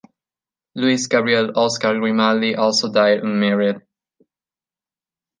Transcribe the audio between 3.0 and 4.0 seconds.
unmarried.